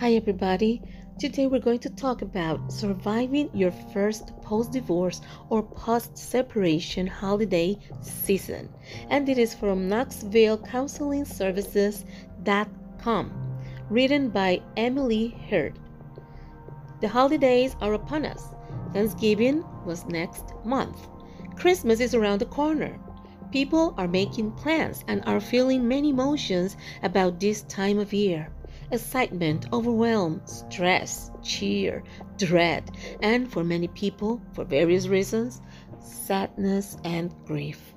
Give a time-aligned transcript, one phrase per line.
[0.00, 0.80] Hi, everybody.
[1.18, 7.78] Today we're going to talk about surviving your first post divorce or post separation holiday
[8.00, 8.70] season.
[9.10, 12.02] And it is from Knoxville Counseling Services.com,
[13.90, 15.78] written by Emily Hurd.
[17.02, 18.54] The holidays are upon us.
[18.94, 21.08] Thanksgiving was next month.
[21.56, 22.98] Christmas is around the corner.
[23.52, 28.50] People are making plans and are feeling many emotions about this time of year
[28.92, 32.02] excitement, overwhelm, stress, cheer,
[32.36, 32.90] dread,
[33.22, 35.60] and for many people, for various reasons,
[36.00, 37.94] sadness and grief.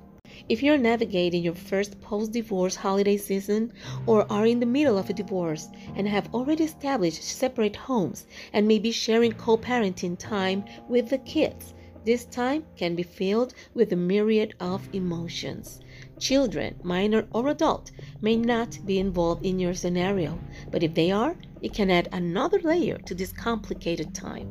[0.48, 3.72] If you're navigating your first post divorce holiday season
[4.06, 8.68] or are in the middle of a divorce and have already established separate homes and
[8.68, 11.72] may be sharing co parenting time with the kids,
[12.04, 15.80] this time can be filled with a myriad of emotions.
[16.24, 17.90] Children, minor or adult,
[18.22, 22.58] may not be involved in your scenario, but if they are, it can add another
[22.60, 24.48] layer to this complicated time.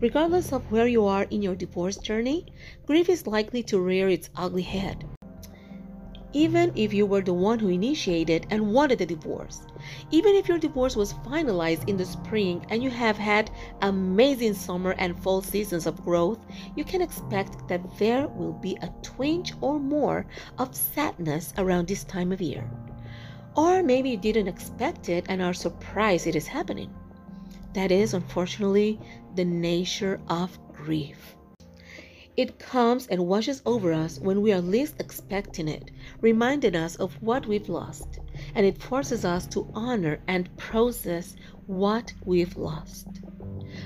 [0.00, 2.46] Regardless of where you are in your divorce journey,
[2.86, 5.04] grief is likely to rear its ugly head
[6.32, 9.66] even if you were the one who initiated and wanted the divorce.
[10.10, 13.50] Even if your divorce was finalized in the spring and you have had
[13.82, 16.38] amazing summer and fall seasons of growth,
[16.76, 20.26] you can expect that there will be a twinge or more
[20.58, 22.68] of sadness around this time of year.
[23.54, 26.92] Or maybe you didn't expect it and are surprised it is happening.
[27.74, 28.98] That is, unfortunately,
[29.34, 31.36] the nature of grief.
[32.34, 35.90] It comes and washes over us when we are least expecting it,
[36.22, 38.20] reminding us of what we've lost,
[38.54, 43.06] and it forces us to honor and process what we've lost.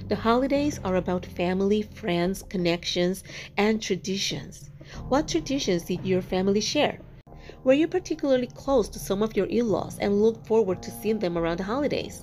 [0.08, 3.24] The holidays are about family, friends, connections,
[3.56, 4.70] and traditions.
[5.08, 7.00] What traditions did your family share?
[7.64, 11.18] Were you particularly close to some of your in laws and looked forward to seeing
[11.18, 12.22] them around the holidays?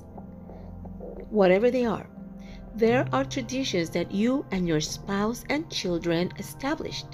[1.30, 2.08] Whatever they are,
[2.76, 7.06] there are traditions that you and your spouse and children established.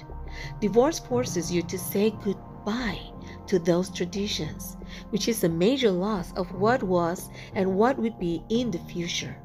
[0.60, 3.00] Divorce forces you to say goodbye
[3.46, 4.78] to those traditions,
[5.10, 9.36] which is a major loss of what was and what would be in the future.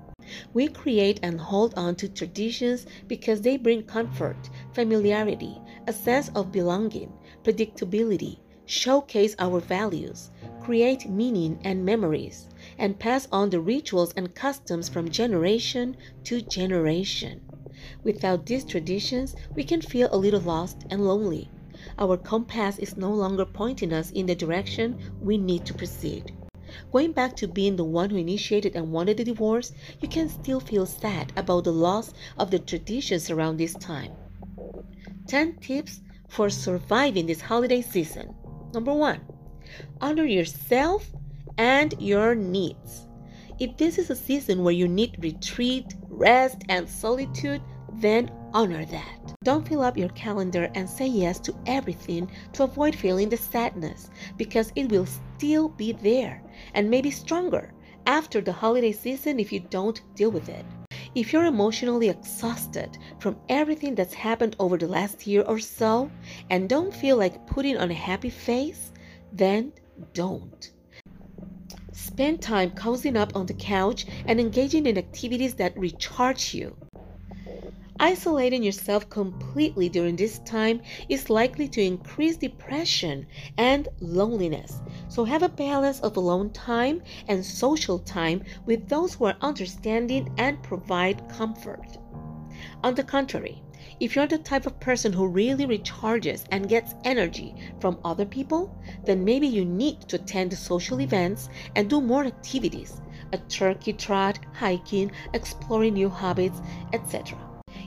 [0.54, 6.52] We create and hold on to traditions because they bring comfort, familiarity, a sense of
[6.52, 7.12] belonging,
[7.44, 10.32] predictability, showcase our values,
[10.62, 17.42] create meaning and memories, and pass on the rituals and customs from generation to generation.
[18.04, 21.50] Without these traditions, we can feel a little lost and lonely.
[21.98, 26.34] Our compass is no longer pointing us in the direction we need to proceed.
[26.92, 29.72] Going back to being the one who initiated and wanted the divorce,
[30.02, 34.12] you can still feel sad about the loss of the traditions around this time.
[35.28, 38.36] 10 tips for surviving this holiday season.
[38.74, 39.22] Number one,
[40.02, 41.12] honor yourself
[41.58, 43.08] and your needs.
[43.60, 47.62] If this is a season where you need retreat, rest, and solitude,
[47.94, 49.36] then honor that.
[49.44, 54.10] Don't fill up your calendar and say yes to everything to avoid feeling the sadness
[54.38, 56.42] because it will still be there
[56.74, 57.74] and maybe stronger
[58.06, 60.66] after the holiday season if you don't deal with it.
[61.16, 66.12] If you're emotionally exhausted from everything that's happened over the last year or so
[66.50, 68.92] and don't feel like putting on a happy face,
[69.32, 69.72] then
[70.14, 70.72] don't.
[72.16, 76.74] Spend time cozying up on the couch and engaging in activities that recharge you.
[78.00, 83.28] Isolating yourself completely during this time is likely to increase depression
[83.58, 84.82] and loneliness.
[85.10, 90.34] So have a balance of alone time and social time with those who are understanding
[90.38, 91.98] and provide comfort.
[92.82, 93.62] On the contrary,
[94.00, 98.78] if you're the type of person who really recharges and gets energy from other people,
[99.06, 103.02] then maybe you need to attend social events and do more activities
[103.34, 106.62] a turkey trot, hiking, exploring new habits,
[106.94, 107.38] etc.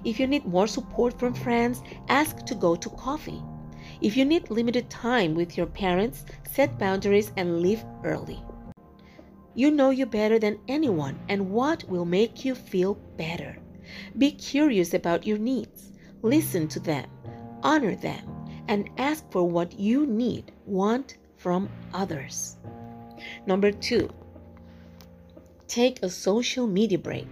[0.04, 3.42] If you need more support from friends, ask to go to coffee.
[4.00, 8.42] If you need limited time with your parents, set boundaries and leave early.
[9.54, 13.56] You know you better than anyone and what will make you feel better.
[14.16, 15.92] Be curious about your needs.
[16.22, 17.08] Listen to them,
[17.62, 18.24] honor them,
[18.68, 22.56] and ask for what you need, want from others.
[23.46, 24.10] Number two,
[25.68, 27.28] Take a social media break.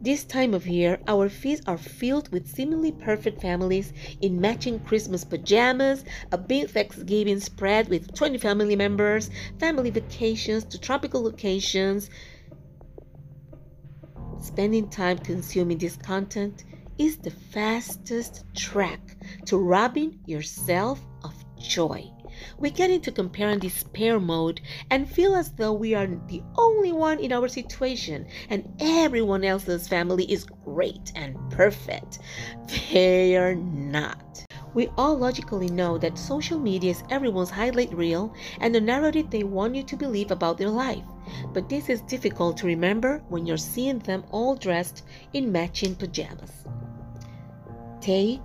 [0.00, 5.24] This time of year, our feeds are filled with seemingly perfect families in matching Christmas
[5.24, 12.08] pajamas, a big Thanksgiving spread with 20 family members, family vacations to tropical locations.
[14.46, 16.62] Spending time consuming this content
[16.98, 19.00] is the fastest track
[19.44, 22.08] to robbing yourself of joy.
[22.56, 26.92] We get into compare and despair mode and feel as though we are the only
[26.92, 32.20] one in our situation and everyone else's family is great and perfect.
[32.92, 34.46] They are not.
[34.74, 39.42] We all logically know that social media is everyone's highlight reel and the narrative they
[39.42, 41.02] want you to believe about their life.
[41.52, 46.52] But this is difficult to remember when you're seeing them all dressed in matching pajamas.
[48.00, 48.40] Take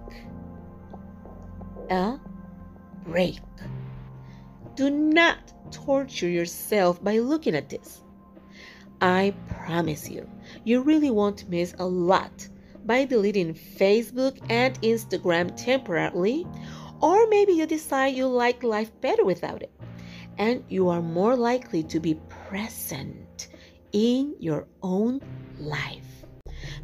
[1.89, 2.19] a
[3.05, 3.39] break.
[4.75, 8.01] Do not torture yourself by looking at this.
[9.01, 10.29] I promise you,
[10.63, 12.47] you really won't miss a lot
[12.85, 16.47] by deleting Facebook and Instagram temporarily,
[17.01, 19.71] or maybe you decide you like life better without it,
[20.37, 22.19] and you are more likely to be
[22.51, 23.48] present
[23.94, 25.21] in your own
[25.57, 26.25] life.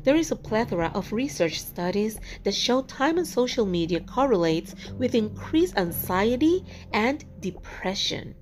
[0.06, 5.14] There is a plethora of research studies that show time on social media correlates with
[5.14, 8.34] increased anxiety and depression.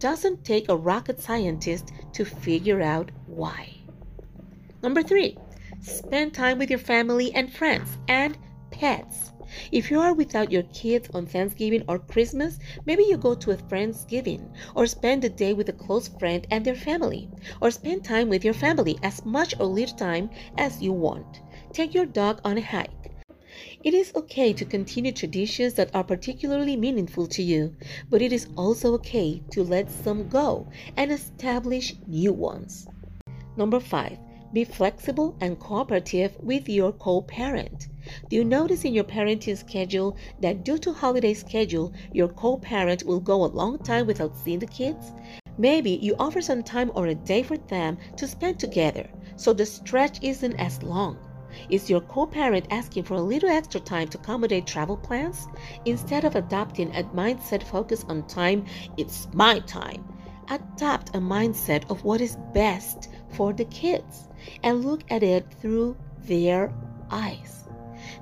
[0.00, 3.72] Doesn't take a rocket scientist to figure out why.
[4.82, 5.38] Number three,
[5.80, 8.36] spend time with your family and friends and
[8.72, 9.30] pets.
[9.72, 13.56] If you are without your kids on Thanksgiving or Christmas, maybe you go to a
[13.56, 17.28] Friendsgiving or spend a day with a close friend and their family,
[17.60, 21.40] or spend time with your family as much or little time as you want.
[21.72, 22.90] Take your dog on a hike.
[23.84, 27.76] It is okay to continue traditions that are particularly meaningful to you,
[28.10, 32.88] but it is also okay to let some go and establish new ones.
[33.56, 34.18] Number five,
[34.54, 37.88] be flexible and cooperative with your co parent.
[38.28, 43.18] Do you notice in your parenting schedule that due to holiday schedule, your co-parent will
[43.18, 45.12] go a long time without seeing the kids?
[45.56, 49.64] Maybe you offer some time or a day for them to spend together, so the
[49.64, 51.16] stretch isn't as long.
[51.70, 55.48] Is your co-parent asking for a little extra time to accommodate travel plans?
[55.86, 58.66] Instead of adopting a mindset focused on time,
[58.98, 60.04] it's my time.
[60.50, 64.28] Adopt a mindset of what is best for the kids
[64.62, 65.96] and look at it through
[66.26, 66.72] their
[67.10, 67.64] eyes.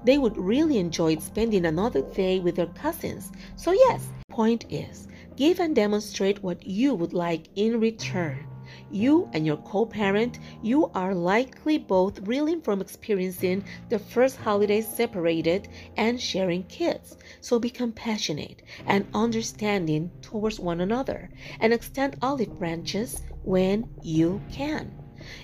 [0.05, 3.32] They would really enjoy spending another day with their cousins.
[3.56, 8.47] So, yes, point is give and demonstrate what you would like in return.
[8.91, 14.87] You and your co parent, you are likely both reeling from experiencing the first holidays
[14.87, 17.17] separated and sharing kids.
[17.41, 21.31] So be compassionate and understanding towards one another
[21.61, 24.93] and extend olive branches when you can,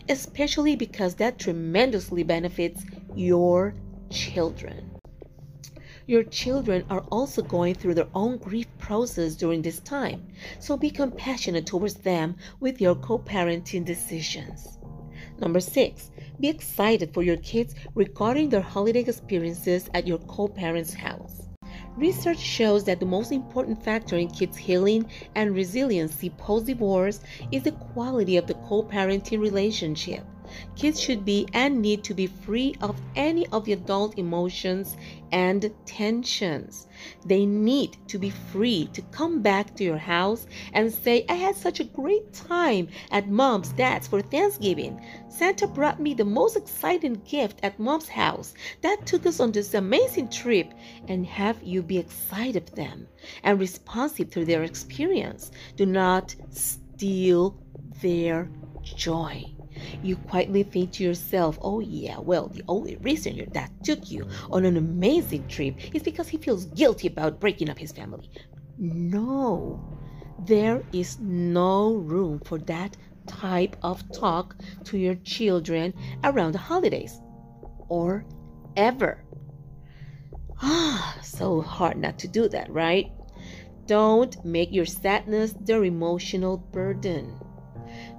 [0.09, 2.85] especially because that tremendously benefits
[3.15, 3.75] your
[4.11, 4.91] children.
[6.07, 10.27] Your children are also going through their own grief process during this time,
[10.59, 14.79] so be compassionate towards them with your co parenting decisions.
[15.39, 16.11] Number six,
[16.41, 21.48] be excited for your kids regarding their holiday experiences at your co parent's house.
[21.99, 25.05] Research shows that the most important factor in kids' healing
[25.35, 27.19] and resiliency post divorce
[27.51, 30.25] is the quality of the co parenting relationship.
[30.77, 34.97] Kids should be and need to be free of any of the adult emotions
[35.33, 36.87] and tensions.
[37.25, 41.57] They need to be free to come back to your house and say, I had
[41.57, 45.01] such a great time at mom's dad's for Thanksgiving.
[45.29, 49.75] Santa brought me the most exciting gift at mom's house that took us on this
[49.75, 50.73] amazing trip
[51.07, 53.07] and have you be excited for them
[53.43, 55.51] and responsive to their experience.
[55.77, 57.57] Do not steal
[58.01, 58.51] their
[58.83, 59.45] joy.
[60.03, 64.27] You quietly think to yourself, oh, yeah, well, the only reason your dad took you
[64.51, 68.31] on an amazing trip is because he feels guilty about breaking up his family.
[68.79, 69.81] No,
[70.47, 75.93] there is no room for that type of talk to your children
[76.25, 77.21] around the holidays
[77.89, 78.25] or
[78.77, 79.25] ever.
[80.61, 83.13] Ah, so hard not to do that, right?
[83.87, 87.39] Don't make your sadness their emotional burden.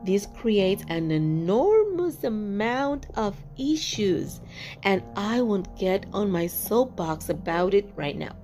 [0.04, 4.40] This creates an enormous amount of issues,
[4.84, 8.36] and I won't get on my soapbox about it right now.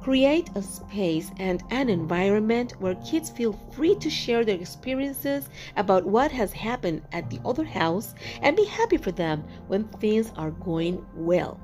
[0.00, 6.06] Create a space and an environment where kids feel free to share their experiences about
[6.06, 10.50] what has happened at the other house and be happy for them when things are
[10.50, 11.60] going well.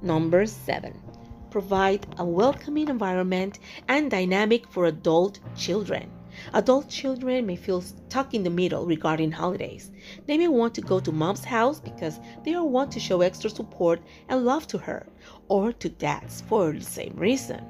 [0.00, 1.02] Number seven,
[1.50, 3.58] provide a welcoming environment
[3.88, 6.10] and dynamic for adult children.
[6.54, 9.90] Adult children may feel stuck in the middle regarding holidays.
[10.26, 14.00] They may want to go to mom's house because they want to show extra support
[14.28, 15.06] and love to her,
[15.48, 17.64] or to dad's for the same reason.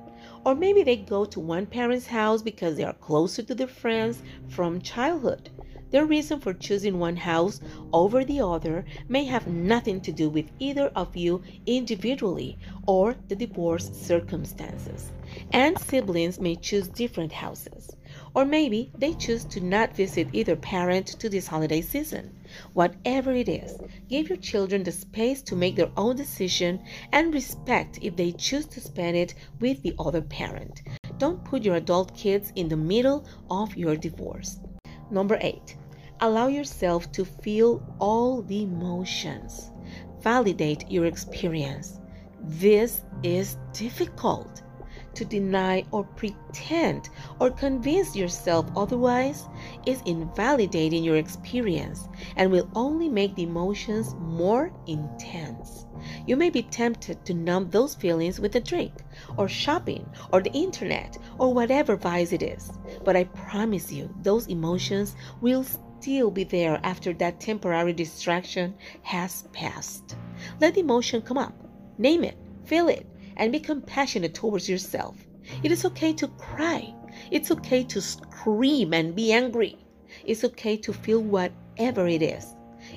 [0.45, 4.23] Or maybe they go to one parent's house because they are closer to their friends
[4.49, 5.51] from childhood.
[5.91, 7.61] Their reason for choosing one house
[7.93, 13.37] over the other may have nothing to do with either of you individually or the
[13.37, 15.13] divorce circumstances.
[15.53, 17.95] And siblings may choose different houses.
[18.35, 22.35] Or maybe they choose to not visit either parent to this holiday season.
[22.73, 27.99] Whatever it is, give your children the space to make their own decision and respect
[28.01, 30.83] if they choose to spend it with the other parent.
[31.19, 34.61] Don't put your adult kids in the middle of your divorce.
[35.11, 35.77] Number eight,
[36.21, 39.71] allow yourself to feel all the emotions.
[40.23, 42.01] Validate your experience.
[42.45, 44.63] This is difficult
[45.15, 47.09] to deny or pretend
[47.41, 49.49] or convince yourself otherwise
[49.87, 55.87] is invalidating your experience and will only make the emotions more intense.
[56.27, 58.93] You may be tempted to numb those feelings with a drink,
[59.37, 62.73] or shopping, or the internet, or whatever vice it is.
[63.05, 65.65] But I promise you, those emotions will
[66.03, 70.17] still be there after that temporary distraction has passed.
[70.61, 71.55] Let the emotion come up,
[71.99, 75.17] name it, feel it, and be compassionate towards yourself.
[75.63, 76.95] It is okay to cry.
[77.31, 79.79] It's okay to scream and be angry.
[80.25, 82.55] It's okay to feel whatever it is.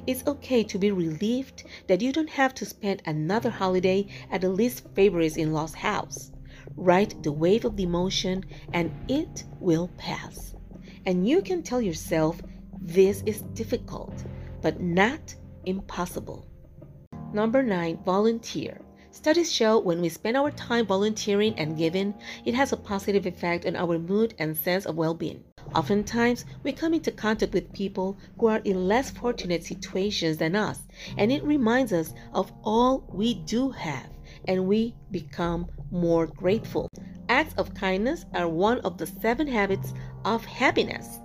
[0.08, 4.50] It's okay to be relieved that you don't have to spend another holiday at the
[4.50, 6.32] least favorite's in law's house.
[6.75, 10.56] Ride the wave of the emotion and it will pass.
[11.06, 12.42] And you can tell yourself
[12.82, 14.24] this is difficult,
[14.62, 16.48] but not impossible.
[17.34, 18.82] Number nine, volunteer.
[19.16, 23.66] Studies show when we spend our time volunteering and giving, it has a positive effect
[23.66, 25.42] on our mood and sense of well being.
[25.74, 30.82] Oftentimes, we come into contact with people who are in less fortunate situations than us,
[31.18, 34.10] and it reminds us of all we do have,
[34.50, 36.90] and we become more grateful.
[37.30, 39.94] Acts of kindness are one of the seven habits
[40.26, 41.20] of happiness.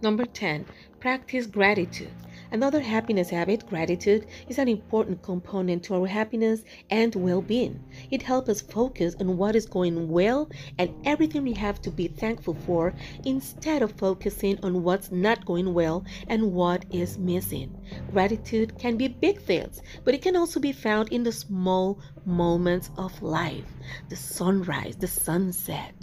[0.00, 0.64] Number 10.
[0.98, 2.10] Practice gratitude.
[2.52, 7.82] Another happiness habit, gratitude, is an important component to our happiness and well being.
[8.10, 12.08] It helps us focus on what is going well and everything we have to be
[12.08, 12.92] thankful for
[13.24, 17.74] instead of focusing on what's not going well and what is missing.
[18.10, 22.90] Gratitude can be big things, but it can also be found in the small moments
[22.98, 23.64] of life
[24.10, 25.94] the sunrise, the sunset,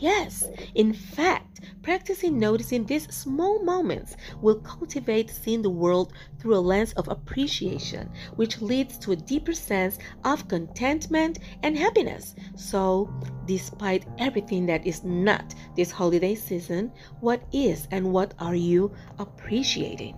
[0.00, 6.60] Yes, in fact, practicing noticing these small moments will cultivate seeing the world through a
[6.60, 12.36] lens of appreciation, which leads to a deeper sense of contentment and happiness.
[12.54, 13.12] So,
[13.46, 20.16] despite everything that is not this holiday season, what is and what are you appreciating?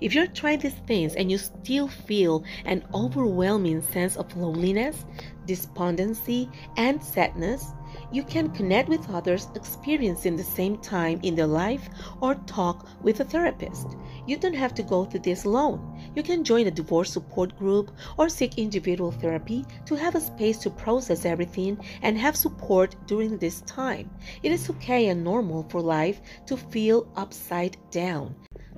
[0.00, 5.04] If you're trying these things and you still feel an overwhelming sense of loneliness,
[5.46, 7.66] despondency, and sadness,
[8.10, 11.88] you can connect with others experiencing the same time in their life
[12.20, 13.96] or talk with a therapist.
[14.26, 16.00] You don't have to go through this alone.
[16.14, 20.58] You can join a divorce support group or seek individual therapy to have a space
[20.58, 24.10] to process everything and have support during this time.
[24.42, 28.34] It is okay and normal for life to feel upside down.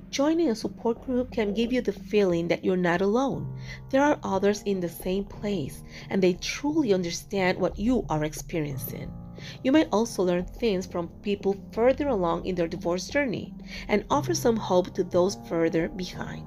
[0.09, 3.59] Joining a support group can give you the feeling that you're not alone.
[3.89, 9.11] There are others in the same place, and they truly understand what you are experiencing.
[9.63, 13.53] You may also learn things from people further along in their divorce journey
[13.89, 16.43] and offer some hope to those further behind.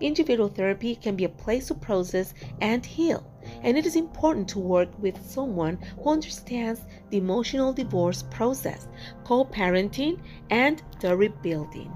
[0.00, 3.24] Individual therapy can be a place to process and heal,
[3.62, 8.88] and it is important to work with someone who understands the emotional divorce process,
[9.24, 10.18] co parenting,
[10.50, 11.90] and the rebuilding.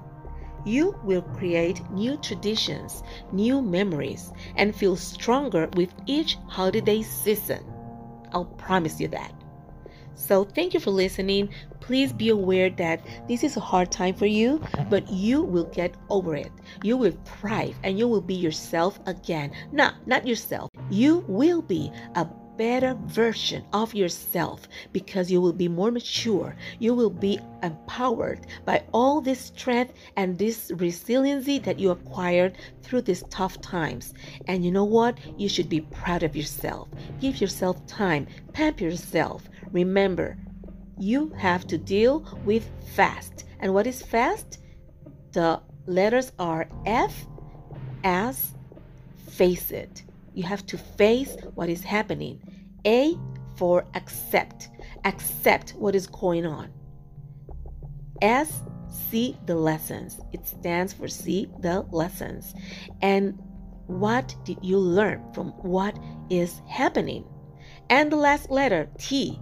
[0.65, 7.63] You will create new traditions, new memories, and feel stronger with each holiday season.
[8.33, 9.31] I'll promise you that.
[10.15, 11.49] So, thank you for listening.
[11.81, 15.93] Please be aware that this is a hard time for you, but you will get
[16.09, 16.51] over it.
[16.83, 19.51] You will thrive and you will be yourself again.
[19.71, 20.71] No, not yourself.
[20.89, 22.25] You will be a
[22.57, 26.55] better version of yourself because you will be more mature.
[26.79, 33.01] You will be empowered by all this strength and this resiliency that you acquired through
[33.01, 34.13] these tough times.
[34.47, 35.17] And you know what?
[35.37, 36.87] You should be proud of yourself.
[37.19, 39.49] Give yourself time, pamper yourself.
[39.71, 40.37] Remember,
[40.97, 43.45] you have to deal with fast.
[43.59, 44.59] And what is fast?
[45.33, 47.25] The letters are F
[48.03, 48.55] as
[49.27, 50.03] face it.
[50.35, 52.41] You have to face what is happening.
[52.85, 53.17] A
[53.55, 54.69] for accept.
[55.05, 56.69] accept what is going on.
[58.21, 60.19] S, see the lessons.
[60.33, 62.53] It stands for see the lessons.
[63.01, 63.39] And
[63.87, 65.97] what did you learn from what
[66.29, 67.23] is happening?
[67.89, 69.39] And the last letter, T,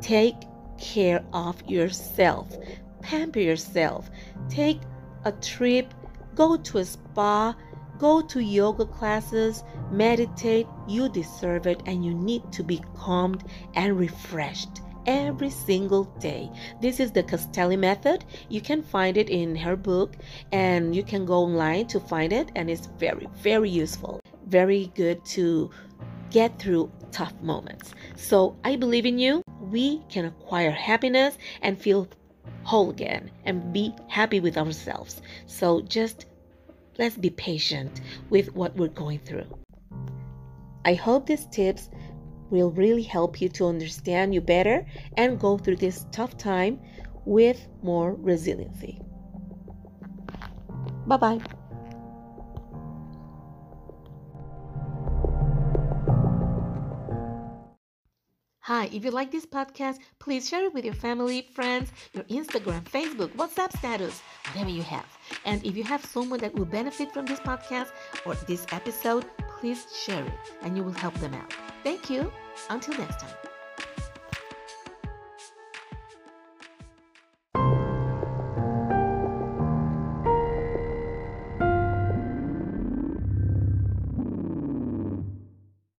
[0.00, 0.36] take
[0.78, 2.56] care of yourself.
[3.02, 4.10] Pamper yourself.
[4.48, 4.80] Take
[5.24, 5.92] a trip,
[6.34, 7.54] go to a spa,
[7.98, 10.66] go to yoga classes, meditate.
[10.88, 13.44] You deserve it and you need to be calmed
[13.74, 16.50] and refreshed every single day.
[16.80, 18.24] This is the Castelli method.
[18.48, 20.16] You can find it in her book
[20.52, 24.20] and you can go online to find it and it's very very useful.
[24.46, 25.70] Very good to
[26.30, 27.92] get through tough moments.
[28.16, 29.42] So, I believe in you.
[29.60, 32.08] We can acquire happiness and feel
[32.64, 35.20] whole again and be happy with ourselves.
[35.46, 36.26] So, just
[36.98, 39.46] let's be patient with what we're going through.
[40.84, 41.90] I hope these tips
[42.50, 44.86] will really help you to understand you better
[45.16, 46.80] and go through this tough time
[47.24, 49.00] with more resiliency.
[51.06, 51.40] Bye bye.
[58.66, 62.84] Hi, if you like this podcast, please share it with your family, friends, your Instagram,
[62.84, 64.22] Facebook, WhatsApp status,
[64.52, 65.06] whatever you have.
[65.44, 67.90] And if you have someone that will benefit from this podcast
[68.24, 69.26] or this episode,
[69.62, 71.54] please share it and you will help them out.
[71.84, 72.32] Thank you.
[72.68, 73.51] Until next time.